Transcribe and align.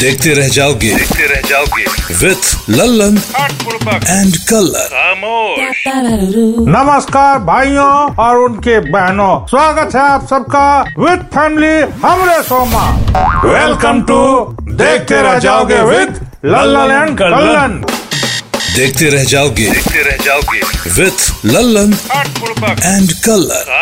देखते 0.00 0.32
रह 0.34 0.48
जाओगे। 0.48 0.88
देखते 0.94 1.26
रह 1.26 1.40
जाओगे। 1.48 1.84
विथ 2.16 2.70
लल्लन 2.70 3.16
एंड 4.08 4.36
कलर 4.48 4.90
नमस्कार 6.68 7.38
भाइयों 7.46 7.94
और 8.24 8.36
उनके 8.38 8.78
बहनों। 8.90 9.46
स्वागत 9.46 9.94
है 9.96 10.02
आप 10.02 10.26
सबका 10.30 10.68
विथ 10.98 11.24
फैमिली 11.34 11.74
हमरे 12.04 12.42
सोमा। 12.42 12.84
वेलकम 13.44 14.02
टू 14.02 14.20
देखते 14.74 15.22
रह 15.22 15.38
जाओगे 15.38 15.80
विथ 15.82 16.20
लल्लन 16.44 16.92
एंड 16.92 17.18
कल्लन 17.18 17.82
देखते 18.76 19.08
रह 19.10 19.22
जाओगे। 19.24 19.64
देखते 19.64 20.02
रह 20.02 20.16
जाओगे। 20.24 20.58
विथ 20.94 21.44
लल्लन 21.46 21.92
एंड 22.84 23.12
कलर 23.24 23.74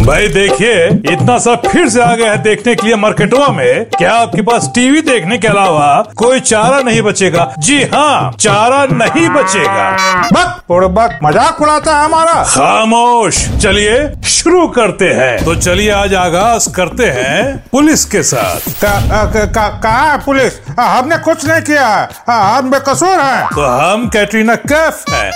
भाई 0.00 0.28
देखिए 0.28 0.86
इतना 1.12 1.38
सब 1.38 1.62
फिर 1.66 1.88
से 1.88 2.00
आ 2.02 2.14
गया 2.16 2.30
है 2.32 2.38
देखने 2.42 2.74
के 2.74 2.86
लिए 2.86 2.96
मार्केटों 2.96 3.48
में। 3.54 3.84
क्या 3.96 4.12
आपके 4.12 4.42
पास 4.42 4.70
टीवी 4.74 5.00
देखने 5.02 5.38
के 5.38 5.48
अलावा 5.48 5.88
कोई 6.16 6.40
चारा 6.42 6.80
नहीं 6.80 7.02
बचेगा? 7.02 7.44
जी 7.58 7.82
हाँ 7.94 8.32
चारा 8.40 8.84
नहीं 8.92 9.28
बचेगा। 9.28 9.90
बक 10.32 10.62
बुड़बक 10.68 11.18
मज़ाक 11.24 11.60
उड़ाता 11.62 11.98
है 11.98 12.04
हमारा। 12.04 12.42
खामोश 12.44 13.44
चलिए 13.62 13.98
शुरू 14.30 14.66
करते 14.68 15.08
हैं। 15.12 15.44
तो 15.44 15.54
चलिए 15.56 15.90
आज 15.92 16.14
आगाज़ 16.14 16.68
करते 16.70 17.06
हैं 17.10 17.56
पुलिस 17.72 18.04
के 18.06 18.22
साथ। 18.22 18.70
का, 18.74 19.24
का, 19.26 19.44
का, 19.46 19.68
कहा 19.80 20.10
है 20.10 20.18
पुलिस? 20.24 20.60
हमने 20.80 21.18
कुछ 21.24 21.46
नहीं 21.46 21.62
किया 21.62 21.86
है। 21.88 22.08
हम 22.30 22.70
बेकसूर 22.70 23.20
है। 23.20 23.46
तो 23.46 23.73
हम 23.74 24.08
कैटरीना 24.08 24.54
कैफ 24.54 25.04
हैं। 25.10 25.30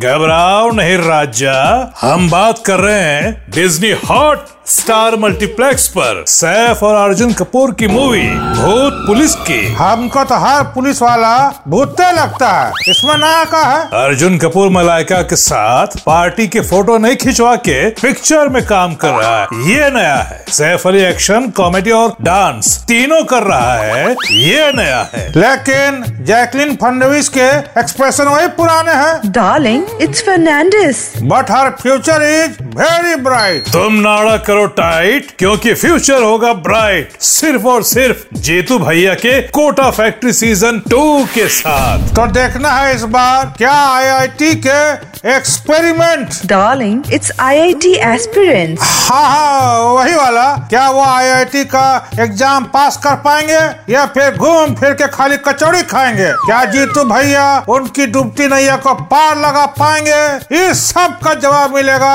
घबराओ 0.00 0.70
नहीं 0.70 0.96
राजा। 0.98 1.56
हम 2.00 2.30
बात 2.30 2.58
कर 2.66 2.80
रहे 2.80 3.00
हैं 3.00 3.46
डिज्नी 3.54 3.90
हॉट 4.10 4.44
स्टार 4.66 5.16
मल्टीप्लेक्स 5.16 5.86
पर 5.88 6.24
सैफ 6.28 6.82
और 6.82 6.94
अर्जुन 7.08 7.32
कपूर 7.32 7.72
की 7.72 7.86
मूवी 7.86 8.22
भूत 8.28 9.02
पुलिस 9.06 9.34
की। 9.34 9.74
हमको 9.74 10.24
तो 10.24 10.34
हर 10.34 10.62
पुलिस 10.64 11.02
वाला 11.02 11.62
भूतते 11.68 12.10
लगता 12.12 12.50
है। 12.50 12.72
इसमें 12.88 13.16
नया 13.16 13.44
का 13.44 13.62
है। 13.62 13.84
अर्जुन 14.04 14.38
कपूर 14.38 14.70
मलाइका 14.70 15.20
के 15.22 15.36
साथ 15.36 15.86
पार्टी 16.06 16.46
के 16.48 16.60
फ़ोटो 16.60 16.98
नहीं 16.98 17.16
खिंचवा 17.16 17.54
के 17.56 17.88
पिक्चर 17.90 18.48
में 18.48 18.62
काम 18.66 18.94
कर 18.94 19.10
रहा 19.10 19.38
है। 19.40 19.46
ये 19.70 19.90
नया 19.90 20.16
है। 20.16 20.44
सैफ 20.48 20.86
अली 20.86 21.02
एक्शन 21.02 21.48
कॉमेडी 21.50 21.90
और 21.90 22.16
डांस 22.22 22.76
तीनों 22.88 23.22
कर 23.24 23.42
रहा 23.42 23.74
है। 23.74 24.10
ये 24.32 24.72
नया 24.72 25.00
है। 25.14 25.28
लेकिन 25.36 26.04
जैकलिन 26.26 26.74
फडणवीस 26.76 27.28
के 27.36 27.48
एक्सप्रेशन 27.80 28.24
वही 28.26 28.46
पुराने 28.56 28.92
हैं। 28.94 29.32
Darling 29.32 30.02
it's 30.02 30.22
Fernandez 30.26 31.10
but 31.22 31.50
her 31.50 31.70
future 31.82 32.22
is 32.24 32.62
very 32.76 33.14
bright 33.22 33.68
तुम 33.72 33.94
नाड़ा 34.00 34.36
करो 34.46 34.64
टाइट 34.76 35.30
क्योंकि 35.38 35.72
फ्यूचर 35.74 36.22
होगा 36.22 36.52
ब्राइट 36.66 37.16
सिर्फ़ 37.22 37.66
और 37.66 37.82
सिर्फ़ 37.84 38.24
जेतू 38.38 38.78
भैया 38.78 39.14
के 39.14 39.40
कोटा 39.50 39.90
फैक्ट्री 39.90 40.32
सीज़न 40.32 40.80
टू 40.90 41.24
के 41.34 41.48
साथ। 41.48 42.14
तो 42.16 42.26
देखना 42.32 42.70
है 42.70 42.94
इस 42.94 43.04
बार 43.16 43.54
क्या 43.58 43.72
आईआईटी 43.72 44.54
के 44.66 44.80
experiment 45.26 46.34
Darling, 46.50 46.98
it's 47.10 47.30
IIT 47.42 47.92
aspirants. 48.08 48.82
हाँ 48.82 49.24
हाँ 49.30 49.80
वही 49.80 50.14
वाला। 50.14 50.44
क्या 50.70 50.88
वो 50.90 51.00
आईआईटी 51.00 51.64
का 51.64 52.10
एग्ज़ाम 52.20 52.64
पास 52.74 52.96
कर 53.04 53.14
पाएँगे 53.24 53.92
या 53.92 54.04
फिर 54.14 54.36
घूम 54.36 54.74
फिर 54.74 54.92
के 54.94 55.08
खाली 55.16 55.36
कचौड़ी 55.48 55.82
खाएँगे? 55.94 56.30
क्या 56.44 56.64
जीतू 56.74 57.04
भैया 57.04 57.48
उनकी 57.68 58.06
डूबती 58.06 58.48
नैया 58.48 58.76
को 58.76 58.94
पार 58.94 59.36
लगा 59.38 59.66
पाएँगे? 59.80 60.22
इस 60.60 60.84
सब 60.90 61.18
का 61.24 61.34
जवाब 61.36 61.74
मिलेगा 61.74 62.14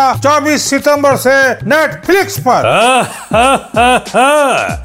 24 0.52 0.70
सितंबर 0.70 1.16
से 1.18 1.34
नेटफ्लिक्स 1.66 2.38
पर। 2.48 2.66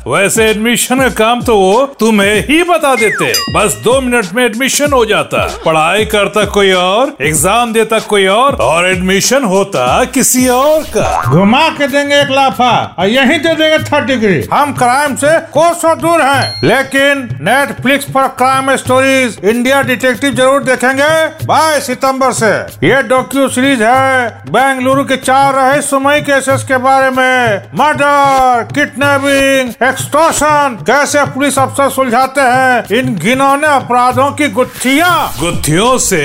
वैसे 0.08 0.44
एडमिशन 0.44 0.98
का 0.98 1.08
काम 1.16 1.40
तो 1.42 1.56
वो 1.56 1.86
तुम्हें 2.00 2.34
ही 2.48 2.62
बता 2.64 2.94
देते। 2.96 3.32
बस 3.54 3.74
दो 3.84 4.00
मिनट 4.00 4.26
में 4.34 4.44
एडमिशन 4.44 4.92
हो 4.92 5.04
जाता। 5.06 5.46
पढ़ाई 5.64 6.04
करता 6.06 6.44
कोई 6.54 6.72
और 6.72 7.16
एग्ज़ाम 7.20 7.72
देता 7.72 7.98
कोई 8.06 8.26
और 8.28 8.54
और 8.60 8.88
एडमिशन 8.88 9.44
होता 9.44 10.04
किसी 10.14 10.46
और 10.48 10.82
का। 10.96 11.22
घुमा 11.24 11.68
के 11.78 11.86
देंगे 11.88 12.20
एक 12.20 12.30
लाफा 12.30 12.70
और 12.98 13.06
यही 13.08 13.38
दे 13.38 13.54
देंगे 13.54 13.78
थर्ड 13.86 14.06
डिग्री 14.06 14.40
हम 14.52 14.72
क्राइम 14.74 15.16
से 15.16 15.38
कोसों 15.52 15.98
दूर 16.00 16.22
हैं। 16.22 16.62
लेकिन 16.64 17.28
नेटफ्लिक्स 17.42 18.04
पर 18.10 18.28
क्राइम 18.38 18.74
स्टोरीज 18.76 19.38
इंडिया 19.44 19.82
डिटेक्टिव 19.84 20.34
ज़रूर 20.34 20.62
देखेंगे। 20.64 21.10
बाईस 21.46 21.86
सितंबर 21.86 22.32
से। 22.34 22.54
ये 22.86 23.02
डॉक्यू 23.08 23.48
सीरीज़ 23.48 23.82
है 23.82 24.28
बेंगलुरु 24.50 25.04
के 25.04 25.16
चार 25.18 25.55
रहस्यमय 25.56 26.20
केसेस 26.20 26.62
के 26.62 26.76
बारे 26.78 27.10
में। 27.10 27.62
मर्डर 27.74 28.62
किडनैपिंग 28.74 29.88
एक्सटॉर्शन 29.88 30.76
कैसे 30.86 31.24
पुलिस 31.26 31.58
अफसर 31.58 31.90
सुलझाते 31.90 32.40
हैं। 32.40 32.98
इन 32.98 33.14
घिनौने 33.14 33.66
अपराधों 33.66 34.30
की 34.30 34.48
गुत्थिया। 34.50 35.10
गुत्थियों 35.40 35.96
से 35.98 36.24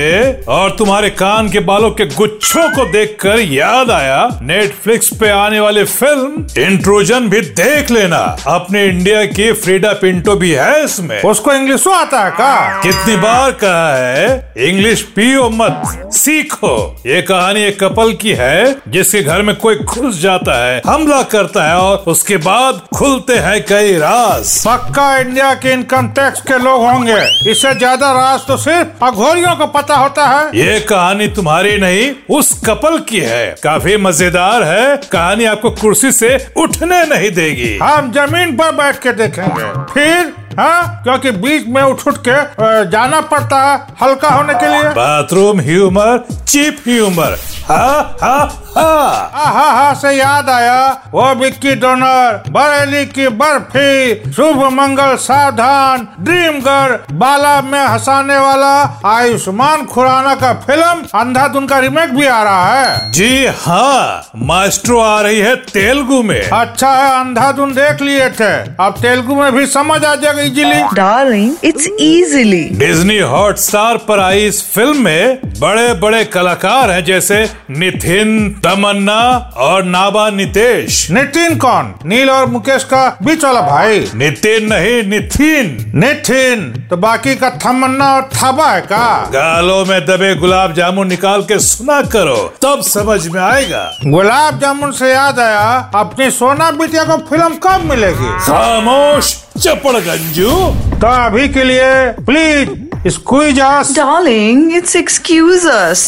और 0.50 0.72
तुम्हारे 0.72 1.09
कान 1.16 1.50
के 1.50 1.59
बालों 1.62 1.92
के 1.92 2.06
गुच्छों 2.06 2.68
को 2.69 2.86
देखकर 2.92 3.40
याद 3.42 3.92
आया 3.92 4.28
नेटफ्लिक्स 4.42 5.09
पे 5.19 5.30
आने 5.30 5.59
वाली 5.59 5.84
फ़िल्म 5.84 6.46
इंट्रोजन 6.63 7.30
भी 7.30 7.42
देख 7.59 7.92
लेना। 7.92 8.18
अपने 8.48 8.86
इंडिया 8.86 9.24
की 9.28 9.52
फ्रीडा 9.53 9.94
पिंटो 9.94 10.36
भी 10.36 10.52
है 10.52 10.84
इसमें। 10.84 11.22
उसको 11.22 11.53
इंग्लिश 11.53 11.88
आता 11.88 12.19
है 12.19 12.31
का 12.31 12.81
कितनी 12.81 13.16
बार 13.16 13.52
कहा 13.63 13.96
है? 13.96 14.53
इंग्लिश 14.58 15.02
पियो 15.16 15.50
मत 15.50 15.81
सीखो। 16.13 16.75
ये 17.08 17.22
कहानी 17.22 17.63
एक 17.63 17.80
कपल 17.84 18.13
की 18.13 18.34
है 18.34 18.75
जिसके 18.88 19.20
घर 19.23 19.41
में 19.41 19.55
कोई 19.57 19.75
घुस 19.75 20.19
जाता 20.21 20.53
है 20.57 20.81
हमला 20.85 21.21
करता 21.31 21.63
है 21.63 21.75
और 21.77 22.03
उसके 22.07 22.37
बाद 22.39 22.81
खुलते 22.95 23.35
हैं 23.37 23.61
कई 23.65 23.97
राज। 23.97 24.57
पक्का 24.67 25.17
इंडिया 25.17 25.53
के 25.55 25.71
इनकम 25.73 26.07
टैक्स 26.09 26.41
के 26.41 26.57
लोग 26.59 26.81
होंगे। 26.83 27.19
इससे 27.51 27.73
ज़्यादा 27.75 28.11
राज 28.13 28.47
तो 28.47 28.57
सिर्फ़ 28.59 29.05
अघोरियों 29.05 29.55
को 29.55 29.67
पता 29.69 29.95
होता 29.95 30.25
है। 30.27 30.45
ये 30.57 30.79
कहानी 30.89 31.27
तुम्हारी 31.31 31.77
नहीं 31.77 32.11
उस 32.31 32.51
कपल 32.65 32.97
की 33.09 33.19
है। 33.21 33.45
काफ़ी 33.63 33.97
मज़ेदार 33.99 34.63
है। 34.63 34.97
कहानी 35.11 35.45
आपको 35.45 35.69
कुर्सी 35.71 36.11
से 36.11 36.35
उठने 36.57 37.03
नहीं 37.07 37.31
देगी। 37.33 37.77
हम 37.83 38.11
ज़मीन 38.11 38.55
पर 38.57 38.71
बैठ 38.73 38.99
के 38.99 39.11
देखेंगे। 39.13 39.71
फिर 39.93 40.33
हाँ? 40.59 41.01
क्योंकि 41.03 41.31
बीच 41.41 41.67
में 41.67 41.81
उठ 41.84 42.07
उठ 42.07 42.17
के 42.28 42.89
जाना 42.89 43.22
पड़ता 43.31 43.62
है 43.63 43.78
हल्का 44.01 44.29
होने 44.29 44.53
के 44.53 44.67
लिए। 44.67 44.89
Bathroom 44.94 45.59
humour 45.62 46.17
cheap 46.47 46.78
humour. 46.88 47.38
हाँ 47.67 48.17
हाँ 48.22 48.39
हाँ। 48.75 49.29
हाँ 49.34 49.72
हाँ 49.73 49.94
से 49.95 50.12
याद 50.12 50.50
आया। 50.50 50.81
वो 51.13 51.34
विक्की 51.35 51.73
डोनर 51.75 52.44
बरेली 52.50 53.06
की 53.06 53.28
बर्फ़ी 53.41 54.31
शुभ 54.34 54.63
मंगल 54.73 55.16
सावधान 55.17 56.07
ड्रीम 56.19 56.59
गर्ल 56.62 56.97
बाला 57.18 57.59
में 57.62 57.79
हंसाने 57.79 58.38
वाला 58.38 58.73
आयुष्मान 59.07 59.85
खुराना 59.85 60.35
का 60.35 60.53
फ़िल्म 60.68 61.19
अंधाधुन 61.19 61.68
का 61.68 61.79
रिमेक 61.79 62.16
भी 62.16 62.28
आ 62.28 62.41
रहा 62.44 62.73
है। 62.73 63.12
जी 63.12 63.45
हाँ 63.59 64.23
मास्ट्रो 64.47 65.00
आ 65.00 65.19
रही 65.22 65.39
है 65.39 65.56
तेलुगु 65.72 66.22
में। 66.23 66.41
अच्छा 66.41 66.91
है 66.91 67.19
अंधाधुन 67.19 67.73
देख 67.73 68.01
लिए 68.01 68.29
थे। 68.31 68.53
अब 68.85 68.95
तेलुगु 69.01 69.35
में 69.35 69.51
भी 69.56 69.66
समझ 69.68 70.03
आ 70.06 70.16
जाएगा। 70.16 70.41
Easily 70.46 70.81
darling 70.96 71.56
it's 71.63 71.88
easily 71.88 72.63
Disney 72.79 73.18
Hotstar 73.34 73.97
पर 74.07 74.19
आई 74.19 74.46
इस 74.47 74.63
फ़िल्म 74.74 75.03
में 75.03 75.50
बड़े 75.61 75.94
बड़े 75.94 76.23
कलाकार 76.25 76.91
हैं 76.91 77.03
जैसे 77.05 77.35
नितिन 77.72 78.29
तमन्ना 78.63 79.19
और 79.57 79.83
नाबा 79.83 80.29
नितेश। 80.29 80.95
नितिन 81.11 81.57
कौन? 81.57 81.94
नील 82.05 82.29
और 82.29 82.45
मुकेश 82.45 82.83
का 82.83 83.03
बीच 83.23 83.44
वाला 83.45 83.61
भाई। 83.61 84.00
नितिन 84.16 84.66
नहीं 84.73 85.03
नितिन। 85.03 85.91
नितिन? 85.95 86.66
तो 86.89 86.97
बाकी 86.97 87.35
का 87.35 87.50
थमन्ना 87.66 88.09
और 88.16 88.29
थाबा 88.35 88.71
है 88.71 88.81
का? 88.81 89.29
गालों 89.33 89.85
में 89.85 90.00
दबे 90.05 90.33
गुलाब 90.35 90.73
जामुन 90.73 91.07
निकाल 91.07 91.41
के 91.41 91.59
सुना 91.59 92.01
करो 92.09 92.38
तब 92.61 92.81
समझ 92.81 93.27
में 93.27 93.41
आएगा। 93.41 93.85
गुलाब 94.05 94.59
जामुन 94.59 94.91
से 94.91 95.11
याद 95.11 95.39
आया 95.39 95.91
अपनी 95.95 96.31
सोना 96.31 96.71
बिटिया 96.71 97.03
को 97.03 97.17
फ़िल्म 97.29 97.55
कब 97.63 97.89
मिलेगी? 97.89 98.38
खामोश 98.39 99.35
चपड़ 99.59 99.97
गंजू 100.00 100.50
तो 100.97 101.07
अभी 101.07 101.47
के 101.50 101.63
लिए 101.63 101.91
please 102.25 102.69
squeeze 103.07 103.59
us 103.59 103.94
Darling, 103.95 104.59
it's 104.80 104.95
excuse 104.95 105.63
us. 105.65 106.01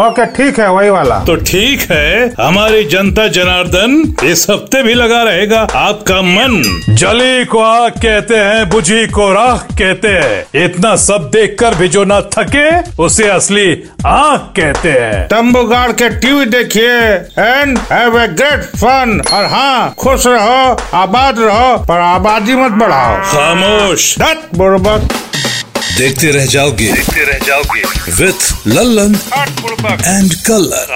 Okay 0.00 0.24
ठीक 0.36 0.58
है 0.60 0.68
वही 0.72 0.90
वाला। 0.90 1.18
तो 1.24 1.34
ठीक 1.36 1.80
है 1.90 2.34
हमारी 2.40 2.82
जनता 2.84 3.26
जनार्दन 3.28 3.92
इस 4.24 4.46
हफ़्ते 4.50 4.82
भी 4.82 4.94
लगा 4.94 5.22
रहेगा 5.22 5.60
आपका 5.76 6.20
मन। 6.22 6.62
जली 6.90 7.44
को 7.44 7.58
आग 7.58 7.92
कहते 8.02 8.36
हैं 8.36 8.68
बुझी 8.70 9.06
को 9.06 9.30
राख 9.32 9.72
कहते 9.78 10.08
हैं। 10.08 10.64
इतना 10.64 10.94
सब 10.96 11.30
देखकर 11.32 11.74
भी 11.74 11.88
जो 11.88 12.04
ना 12.04 12.20
थके 12.36 12.68
उसे 13.02 13.28
असली 13.30 13.72
आँख 14.06 14.52
कहते 14.56 14.92
हैं। 14.92 15.26
तम्बू 15.28 15.62
गाड़ 15.64 15.90
के 15.92 16.08
टीवी 16.20 16.44
देखिए 16.56 16.92
and 17.38 17.78
have 17.92 18.20
a 18.20 18.26
great 18.28 18.64
fun 18.76 19.20
और 19.32 19.44
हाँ 19.54 19.94
खुश 19.98 20.26
रहो 20.26 20.76
आबाद 20.98 21.38
रहो 21.38 21.76
पर 21.88 22.00
आबादी 22.00 22.54
मत 22.54 22.72
बढ़ाओ। 22.82 23.16
खामोश। 23.32 24.14
बुड़बक 24.54 25.08
देखते 25.96 26.30
रह 26.32 26.46
जाओगे। 26.46 26.92
देखते 26.92 27.24
रह 27.24 27.38
जाओगे। 27.46 27.82
With 28.18 28.66
Lallan 28.66 29.14
and 30.06 30.34
colour 30.46 30.86